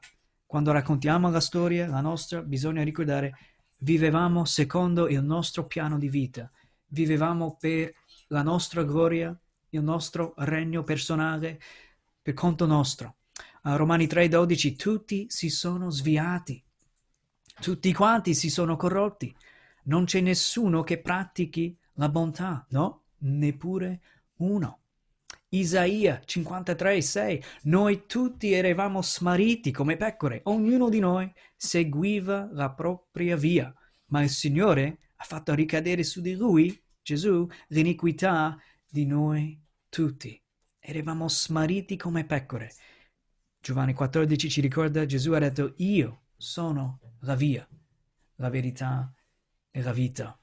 [0.50, 3.36] Quando raccontiamo la storia, la nostra, bisogna ricordare,
[3.78, 6.50] vivevamo secondo il nostro piano di vita
[6.90, 7.92] vivevamo per
[8.28, 9.36] la nostra gloria,
[9.70, 11.60] il nostro regno personale,
[12.22, 13.16] per conto nostro.
[13.62, 16.62] A Romani 3:12 tutti si sono sviati,
[17.60, 19.34] tutti quanti si sono corrotti,
[19.84, 24.00] non c'è nessuno che pratichi la bontà, no, neppure
[24.36, 24.79] uno.
[25.52, 33.74] Isaia 53:6 Noi tutti eravamo smarriti come pecore, ognuno di noi seguiva la propria via,
[34.06, 38.56] ma il Signore ha fatto ricadere su di lui, Gesù, l'iniquità
[38.88, 40.40] di noi tutti.
[40.78, 42.72] Eravamo smarriti come pecore.
[43.60, 47.68] Giovanni 14 ci ricorda, Gesù ha detto, io sono la via,
[48.36, 49.12] la verità
[49.70, 50.40] e la vita.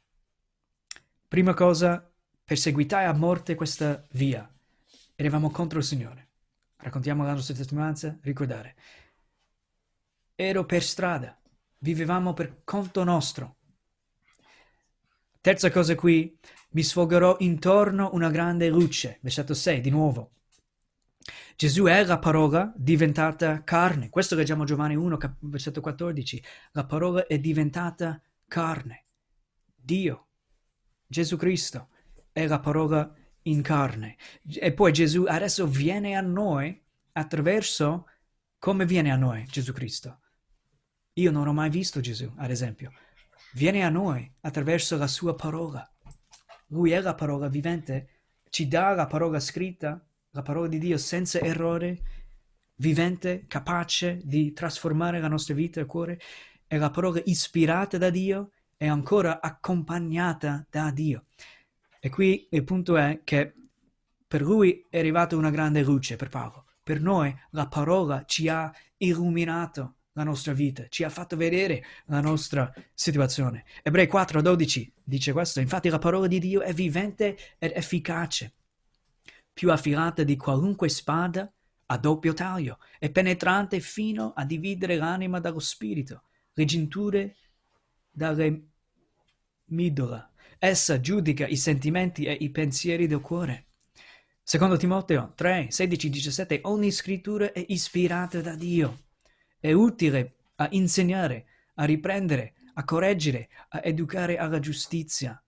[1.27, 4.51] Prima cosa, perseguitai a morte questa via.
[5.19, 6.27] Eravamo contro il Signore.
[6.75, 8.75] Raccontiamo la nostra testimonianza, ricordare.
[10.35, 11.35] Ero per strada,
[11.79, 13.55] vivevamo per conto nostro.
[15.41, 16.37] Terza cosa qui,
[16.73, 19.17] mi sfogherò intorno una grande luce.
[19.23, 20.33] Versetto 6, di nuovo.
[21.55, 24.09] Gesù è la parola diventata carne.
[24.11, 26.43] Questo leggiamo Giovanni 1, cap- versetto 14.
[26.73, 29.05] La parola è diventata carne.
[29.73, 30.27] Dio,
[31.07, 31.89] Gesù Cristo,
[32.31, 33.11] è la parola
[33.49, 34.17] in carne.
[34.59, 36.81] E poi Gesù adesso viene a noi
[37.13, 38.07] attraverso
[38.59, 40.19] come viene a noi Gesù Cristo.
[41.13, 42.91] Io non ho mai visto Gesù, ad esempio
[43.53, 45.89] viene a noi attraverso la sua parola.
[46.67, 48.09] Lui è la parola vivente,
[48.49, 52.01] ci dà la parola scritta, la parola di Dio senza errore,
[52.75, 56.19] vivente, capace di trasformare la nostra vita e il cuore.
[56.67, 61.26] È la parola ispirata da Dio e ancora accompagnata da Dio.
[62.07, 63.53] E qui il punto è che
[64.25, 66.67] per lui è arrivata una grande luce, per Paolo.
[66.81, 72.21] Per noi la parola ci ha illuminato la nostra vita, ci ha fatto vedere la
[72.21, 73.65] nostra situazione.
[73.83, 78.53] Ebrei 4:12 dice questo, infatti la parola di Dio è vivente ed efficace,
[79.51, 81.51] più affilata di qualunque spada
[81.87, 87.35] a doppio taglio, e penetrante fino a dividere l'anima dallo spirito, le giunture
[88.09, 88.67] dalle
[89.65, 90.31] midola.
[90.59, 93.65] Essa giudica i sentimenti e i pensieri del cuore.
[94.43, 99.05] Secondo Timoteo 3, 16, 17, ogni scrittura è ispirata da Dio
[99.59, 105.41] è utile a insegnare, a riprendere, a correggere, a educare alla giustizia,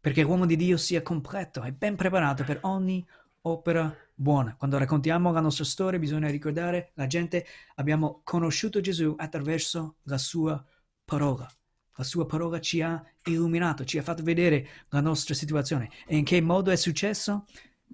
[0.00, 3.06] perché l'uomo di Dio sia completo e ben preparato per ogni
[3.42, 4.56] opera buona.
[4.56, 7.46] Quando raccontiamo la nostra storia bisogna ricordare la gente
[7.76, 10.62] abbiamo conosciuto Gesù attraverso la sua
[11.04, 11.48] parola.
[11.96, 15.90] La sua parola ci ha illuminato, ci ha fatto vedere la nostra situazione.
[16.06, 17.46] E in che modo è successo?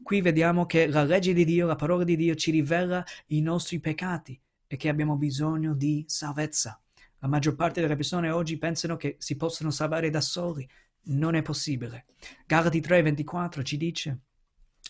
[0.03, 3.79] Qui vediamo che la legge di Dio, la parola di Dio ci rivela i nostri
[3.79, 6.81] peccati, e che abbiamo bisogno di salvezza.
[7.19, 10.69] La maggior parte delle persone oggi pensano che si possano salvare da soli.
[11.05, 12.07] Non è possibile.
[12.47, 14.21] Galati 3:24 ci dice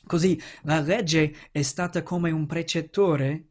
[0.07, 3.48] Così la legge è stata come un precettore,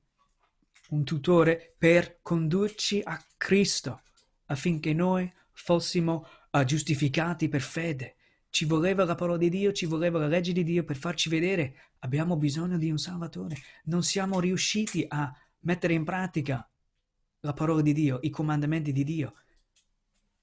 [0.90, 4.02] un tutore per condurci a Cristo
[4.46, 8.16] affinché noi fossimo uh, giustificati per fede.
[8.50, 11.92] Ci voleva la parola di Dio, ci voleva la legge di Dio per farci vedere
[12.00, 13.56] abbiamo bisogno di un Salvatore.
[13.86, 16.68] Non siamo riusciti a mettere in pratica
[17.42, 19.34] la parola di Dio, i comandamenti di Dio.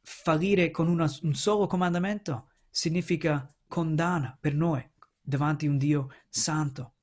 [0.01, 4.89] Fallire con una, un solo comandamento significa condanna per noi
[5.21, 6.95] davanti a un Dio santo.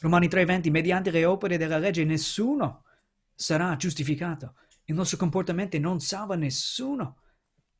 [0.00, 2.84] Romani 3:20, mediante le opere della legge nessuno
[3.34, 4.56] sarà giustificato.
[4.84, 7.19] Il nostro comportamento non salva nessuno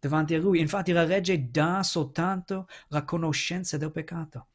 [0.01, 0.59] davanti a Lui.
[0.59, 4.49] Infatti la legge dà soltanto la conoscenza del peccato.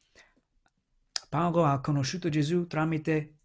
[1.30, 3.36] Paolo ha conosciuto Gesù tramite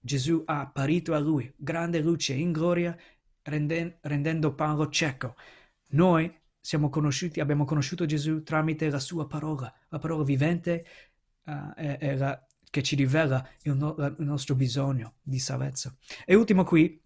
[0.00, 2.96] Gesù ha apparito a lui, grande luce in gloria,
[3.42, 5.36] renden, rendendo Paolo cieco.
[5.90, 10.86] Noi siamo conosciuti, abbiamo conosciuto Gesù tramite la sua parola, la parola vivente
[11.44, 15.94] uh, è, è la, che ci rivela il, no, il, nostro bisogno di salvezza.
[16.24, 16.98] E ultimo qui,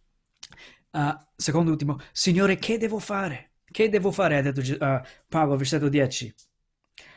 [0.93, 3.54] uh, secondo ultimo, Signore, che devo fare?
[3.75, 4.37] Che devo fare?
[4.37, 6.33] Ha detto uh, Paolo, versetto 10.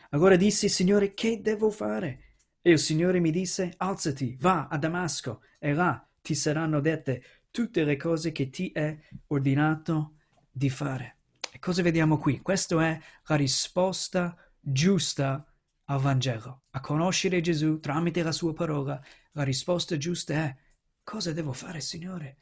[0.10, 2.38] Allora dissi, Signore, che devo fare?
[2.64, 7.84] E il Signore mi disse, alzati, va a Damasco, e là ti saranno dette tutte
[7.84, 10.16] le cose che ti è ordinato
[10.50, 11.18] di fare.
[11.52, 12.42] E cosa vediamo qui?
[12.42, 15.46] Questa è la risposta giusta
[15.86, 16.64] al Vangelo.
[16.72, 19.00] A conoscere Gesù tramite la sua parola,
[19.34, 20.56] la risposta giusta è
[21.04, 22.38] cosa devo fare, Signore?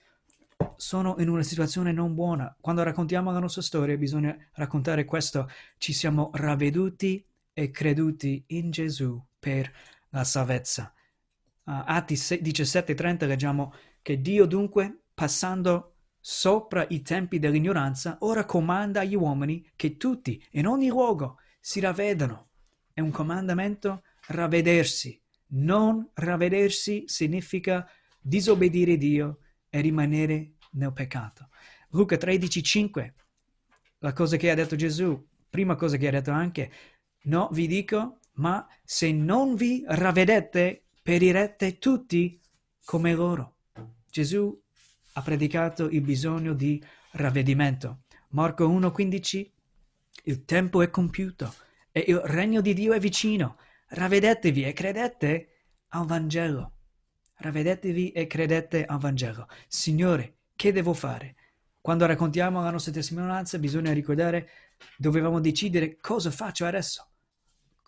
[0.78, 2.56] Sono in una situazione non buona.
[2.60, 5.50] Quando raccontiamo la nostra storia bisogna raccontare questo.
[5.78, 9.72] Ci siamo ravveduti e creduti in Gesù per
[10.10, 10.94] la salvezza.
[11.64, 19.16] Uh, Atti 17:30 leggiamo che Dio dunque, passando sopra i tempi dell'ignoranza, ora comanda agli
[19.16, 22.50] uomini che tutti, in ogni luogo, si ravvedano.
[22.94, 25.20] È un comandamento ravvedersi.
[25.48, 27.88] Non ravvedersi significa
[28.20, 31.50] disobbedire Dio e rimanere nel peccato.
[31.90, 33.14] Luca 13:5,
[34.00, 36.72] la cosa che ha detto Gesù, prima cosa che ha detto anche,
[37.24, 42.40] no, vi dico, ma se non vi ravvedete, perirete tutti
[42.84, 43.58] come loro.
[44.10, 44.62] Gesù
[45.14, 48.04] ha predicato il bisogno di ravvedimento.
[48.30, 49.52] Marco 1,15
[50.24, 51.54] Il tempo è compiuto
[51.92, 53.58] e il regno di Dio è vicino.
[53.88, 55.50] Ravvedetevi e credete
[55.90, 56.72] al Vangelo.
[57.38, 59.48] Ravvedetevi e credete al Vangelo.
[59.68, 61.36] Signore, che devo fare?
[61.82, 64.50] Quando raccontiamo la nostra testimonianza bisogna ricordare,
[64.98, 67.10] dovevamo decidere cosa faccio adesso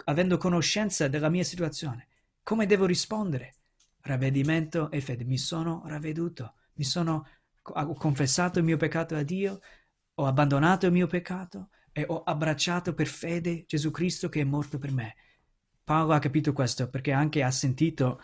[0.06, 2.08] avendo conoscenza della mia situazione,
[2.44, 3.56] come devo rispondere?
[4.02, 5.26] Ravvedimento e fede.
[5.26, 7.28] Mi sono ravveduto, mi sono
[7.70, 9.60] ho confessato il mio peccato a Dio,
[10.16, 14.78] ho abbandonato il mio peccato e ho abbracciato per fede Gesù Cristo che è morto
[14.78, 15.16] per me.
[15.84, 18.22] Paolo ha capito questo perché anche ha sentito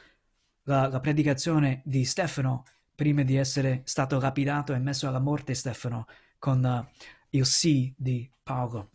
[0.63, 2.63] la, la predicazione di Stefano
[2.95, 6.05] prima di essere stato lapidato e messo alla morte Stefano
[6.37, 8.91] con uh, il sì di Paolo.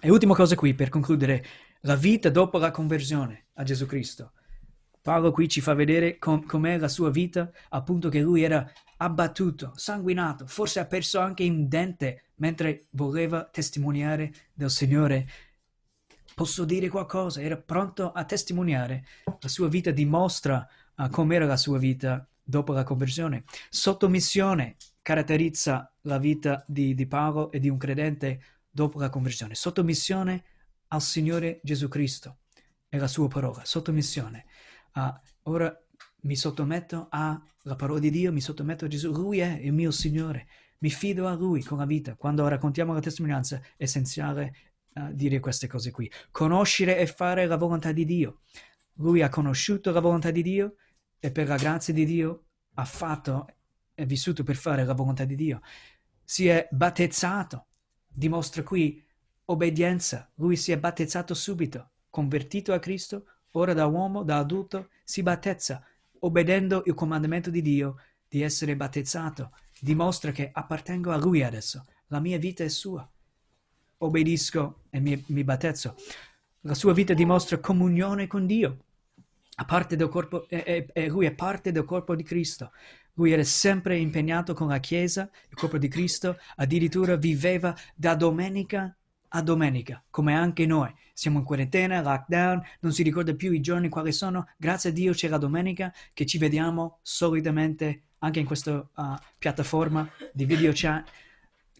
[0.00, 1.44] E ultima cosa qui per concludere,
[1.82, 4.32] la vita dopo la conversione a Gesù Cristo.
[5.00, 9.72] Paolo qui ci fa vedere com- com'è la sua vita, appunto che lui era abbattuto,
[9.74, 15.28] sanguinato, forse ha perso anche un dente mentre voleva testimoniare del Signore.
[16.34, 17.40] Posso dire qualcosa?
[17.40, 19.04] Era pronto a testimoniare.
[19.40, 23.44] La sua vita dimostra uh, com'era la sua vita dopo la conversione.
[23.68, 29.54] Sottomissione caratterizza la vita di, di Paolo e di un credente dopo la conversione.
[29.54, 30.44] Sottomissione
[30.88, 32.38] al Signore Gesù Cristo
[32.88, 34.46] e la sua parola, sottomissione.
[34.94, 35.12] Uh,
[35.50, 35.78] ora
[36.22, 37.42] mi sottometto alla
[37.76, 40.46] parola di Dio, mi sottometto a Gesù, Lui è il mio Signore,
[40.78, 42.14] mi fido a Lui con la vita.
[42.14, 44.54] Quando raccontiamo la testimonianza è essenziale
[44.94, 46.10] uh, dire queste cose qui.
[46.30, 48.40] Conoscere e fare la volontà di Dio.
[48.94, 50.76] Lui ha conosciuto la volontà di Dio
[51.18, 53.46] e per la grazia di Dio ha fatto
[53.94, 55.60] e vissuto per fare la volontà di Dio.
[56.22, 57.66] Si è battezzato,
[58.06, 59.04] dimostra qui
[59.46, 60.30] obbedienza.
[60.36, 65.84] Lui si è battezzato subito, convertito a Cristo, ora da uomo, da adulto, si battezza,
[66.20, 67.96] obbedendo il comandamento di Dio
[68.28, 69.52] di essere battezzato.
[69.80, 71.84] Dimostra che appartengo a Lui adesso.
[72.08, 73.08] La mia vita è sua.
[73.98, 75.96] Obbedisco e mi, mi battezzo.
[76.62, 78.84] La sua vita dimostra comunione con Dio.
[80.08, 82.72] Corpo, e, e, e lui è parte del corpo di Cristo.
[83.14, 88.96] Lui era sempre impegnato con la Chiesa, il corpo di Cristo, addirittura viveva da domenica
[89.30, 90.92] a domenica, come anche noi.
[91.12, 94.46] Siamo in quarantena, lockdown, non si ricorda più i giorni quali sono.
[94.56, 100.08] Grazie a Dio c'è la domenica che ci vediamo solitamente anche in questa uh, piattaforma
[100.32, 101.10] di video chat.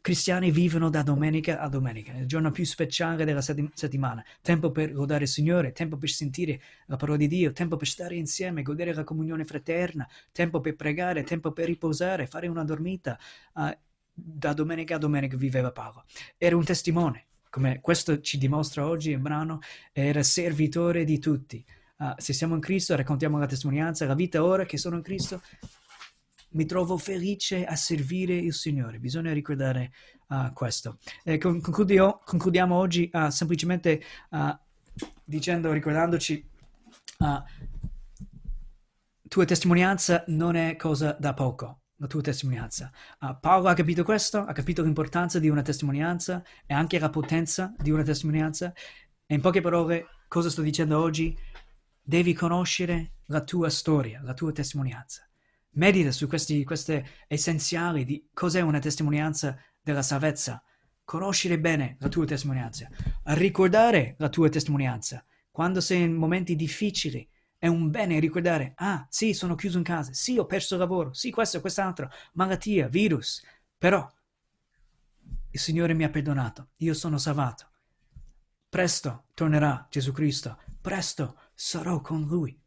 [0.00, 5.24] Cristiani vivono da domenica a domenica, il giorno più speciale della settimana, tempo per lodare
[5.24, 9.04] il Signore, tempo per sentire la parola di Dio, tempo per stare insieme, godere la
[9.04, 13.18] comunione fraterna, tempo per pregare, tempo per riposare, fare una dormita.
[13.54, 13.70] Uh,
[14.20, 16.04] da domenica a domenica viveva Paolo.
[16.36, 19.60] Era un testimone, come questo ci dimostra oggi il brano,
[19.92, 21.64] era servitore di tutti.
[21.98, 25.40] Uh, se siamo in Cristo, raccontiamo la testimonianza, la vita ora che sono in Cristo,
[26.50, 28.98] mi trovo felice a servire il Signore.
[28.98, 29.92] Bisogna ricordare
[30.28, 30.98] uh, questo.
[31.38, 34.02] Concludio, concludiamo oggi uh, semplicemente
[35.24, 36.46] dicendo, ricordandoci,
[39.28, 42.90] tua testimonianza non è cosa da poco la tua testimonianza.
[43.20, 47.74] Uh, Paolo ha capito questo, ha capito l'importanza di una testimonianza e anche la potenza
[47.76, 48.72] di una testimonianza.
[49.26, 51.36] E in poche parole, cosa sto dicendo oggi?
[52.00, 55.27] Devi conoscere la tua storia, la tua testimonianza.
[55.78, 60.60] Medita su questi, queste essenziali di cos'è una testimonianza della salvezza.
[61.04, 62.88] Conoscere bene la tua testimonianza.
[63.22, 65.24] Ricordare la tua testimonianza.
[65.52, 70.12] Quando sei in momenti difficili, è un bene ricordare, ah sì, sono chiuso in casa,
[70.12, 73.40] sì, ho perso il lavoro, sì, questo quest'altro, malattia, virus,
[73.76, 74.08] però
[75.50, 77.70] il Signore mi ha perdonato, io sono salvato.
[78.68, 82.60] Presto tornerà Gesù Cristo, presto sarò con Lui.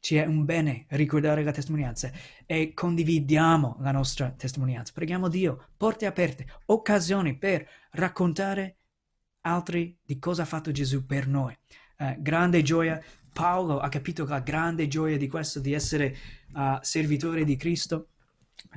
[0.00, 2.10] Ci è un bene ricordare la testimonianza
[2.46, 4.92] e condividiamo la nostra testimonianza.
[4.94, 8.76] Preghiamo Dio, porte aperte, occasioni per raccontare
[9.42, 11.56] altri di cosa ha fatto Gesù per noi.
[11.96, 13.02] Eh, grande gioia
[13.38, 16.16] Paolo ha capito la grande gioia di questo, di essere
[16.54, 18.08] uh, servitore di Cristo,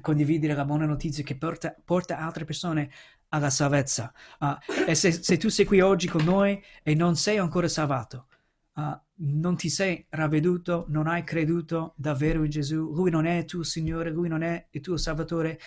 [0.01, 2.91] condividere la buona notizia che porta, porta altre persone
[3.29, 4.13] alla salvezza.
[4.39, 4.57] Uh,
[4.87, 8.27] e se, se, tu sei qui oggi con noi e non sei ancora salvato,
[8.75, 13.45] uh, non ti sei ravveduto, non hai creduto davvero in Gesù, Lui non è il
[13.45, 15.59] tuo Signore, Lui non è il tuo Salvatore,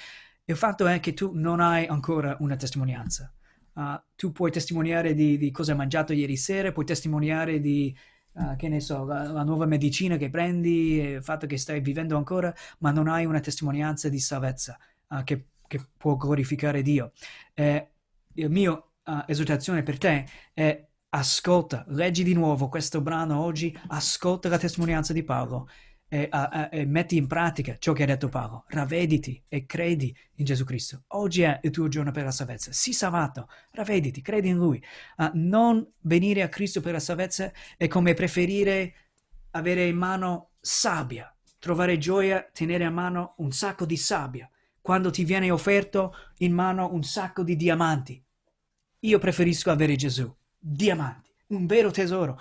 [0.44, 3.32] il fatto è che tu non hai ancora una testimonianza.
[3.74, 7.96] Uh, tu puoi testimoniare di, di, cosa hai mangiato ieri sera, puoi testimoniare di
[8.34, 12.16] uh, che ne so, la, la, nuova medicina che prendi, il fatto che stai vivendo
[12.16, 14.78] ancora, ma non hai una testimonianza di salvezza
[15.08, 17.12] uh, che, che, può glorificare Dio.
[17.54, 17.88] Eh,
[18.34, 24.58] mio uh, esortazione per te è ascolta, leggi di nuovo questo brano oggi, ascolta la
[24.58, 25.68] testimonianza di Paolo
[26.08, 28.64] e, a, e, metti in pratica ciò che ha detto Paolo.
[28.68, 31.04] Ravvediti e credi in Gesù Cristo.
[31.08, 32.72] Oggi è il tuo giorno per la salvezza.
[32.72, 34.82] Sii salvato, ravvediti, credi in Lui.
[35.16, 38.94] Uh, non venire a Cristo per la salvezza è come preferire
[39.52, 44.50] avere in mano sabbia, trovare gioia, tenere a mano un sacco di sabbia,
[44.80, 48.20] quando ti viene offerto in mano un sacco di diamanti.
[49.00, 50.34] Io preferisco avere Gesù,
[50.64, 52.40] diamanti, un vero tesoro,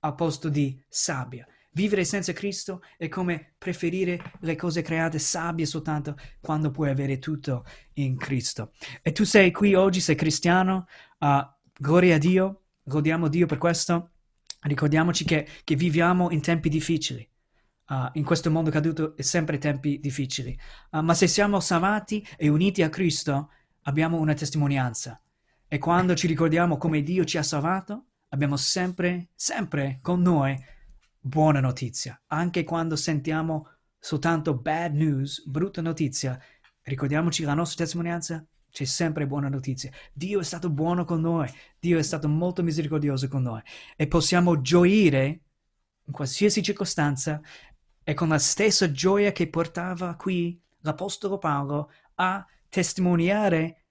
[0.00, 1.46] al posto di sabbia.
[1.70, 7.64] Vivere senza Cristo è come preferire le cose create sabbie soltanto quando puoi avere tutto
[7.94, 8.72] in Cristo.
[9.02, 10.86] E tu sei qui oggi, sei cristiano,
[11.18, 11.38] uh,
[11.76, 14.10] gloria a Dio, godiamo Dio per questo.
[14.60, 17.28] Ricordiamoci che, che viviamo in tempi difficili.
[17.88, 20.56] Uh, in questo mondo caduto è sempre tempi difficili.
[20.90, 23.50] Uh, ma se siamo salvati e uniti a Cristo,
[23.82, 25.20] abbiamo una testimonianza.
[25.74, 30.56] E quando ci ricordiamo come Dio ci ha salvato, abbiamo sempre, sempre con noi
[31.18, 32.22] buona notizia.
[32.28, 36.40] Anche quando sentiamo soltanto bad news, brutta notizia,
[36.82, 39.90] ricordiamoci la nostra testimonianza, c'è sempre buona notizia.
[40.12, 41.50] Dio è stato buono con noi,
[41.80, 43.60] Dio è stato molto misericordioso con noi
[43.96, 45.40] e possiamo gioire
[46.04, 47.40] in qualsiasi circostanza
[48.04, 53.83] e con la stessa gioia che portava qui l'Apostolo Paolo a testimoniare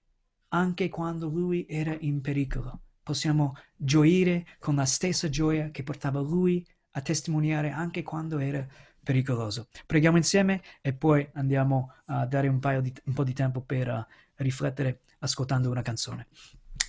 [0.53, 2.81] anche quando lui era in pericolo.
[3.03, 8.65] Possiamo gioire con la stessa gioia che portava lui a testimoniare anche quando era
[9.03, 9.67] pericoloso.
[9.85, 14.05] Preghiamo insieme e poi andiamo a dare un, di, un po' di tempo per uh,
[14.35, 16.27] riflettere ascoltando una canzone.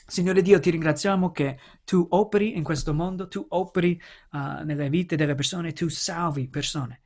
[0.07, 4.01] Signore Dio, ti ringraziamo che tu operi in questo mondo, tu operi
[4.33, 7.01] uh, nelle vite delle persone, tu salvi persone.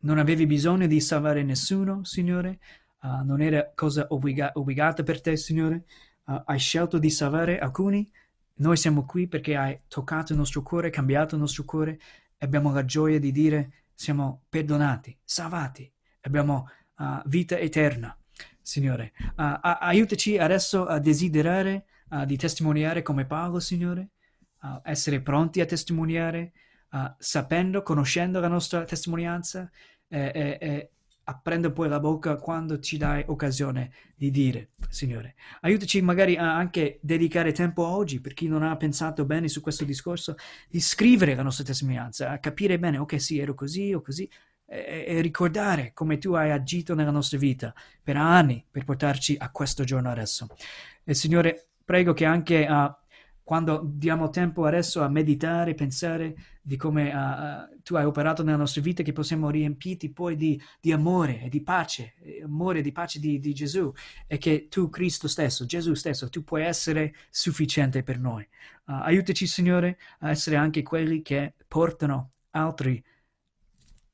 [0.00, 2.60] Non avevi bisogno di salvare nessuno, Signore,
[3.04, 5.84] uh, non era cosa obbliga- obbligata per te, Signore.
[6.24, 8.10] Uh, hai scelto di salvare alcuni.
[8.56, 11.98] Noi siamo qui perché hai toccato il nostro cuore, cambiato il nostro cuore
[12.38, 15.90] abbiamo la gioia di dire siamo perdonati, salvati,
[16.22, 18.16] abbiamo uh, vita eterna.
[18.66, 21.84] Signore, aiutaci adesso a desiderare
[22.24, 24.12] di testimoniare come Paolo, Signore,
[24.82, 26.52] essere pronti a testimoniare,
[27.18, 29.70] sapendo, conoscendo la nostra testimonianza
[30.08, 30.93] e, e,
[31.24, 35.34] apprendo poi la bocca quando ci dai occasione di dire, Signore.
[35.60, 39.84] Aiutaci magari a anche dedicare tempo oggi, per chi non ha pensato bene su questo
[39.84, 40.36] discorso,
[40.68, 44.28] di scrivere la nostra testimonianza, a capire bene, ok, sì, ero così o così,
[44.66, 49.50] e, e ricordare come tu hai agito nella nostra vita per anni per portarci a
[49.50, 50.48] questo giorno adesso.
[51.04, 52.92] E Signore, prego che anche uh,
[53.44, 58.80] quando diamo tempo adesso a meditare, pensare di come uh, tu hai operato nella nostra
[58.80, 63.20] vita, che possiamo riempiti poi di, di amore e di pace, amore e di pace
[63.20, 63.92] di, di, Gesù,
[64.26, 68.42] e che tu, Cristo stesso, Gesù stesso, tu puoi essere sufficiente per noi.
[68.86, 73.04] Uh, aiutaci, Signore, a essere anche quelli che portano altri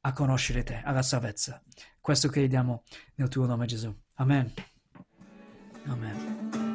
[0.01, 1.63] a conoscere te, alla salvezza.
[2.01, 2.83] Questo chiediamo
[3.15, 3.95] nel tuo nome, Gesù.
[4.15, 4.53] Amen.
[5.87, 6.70] Amen.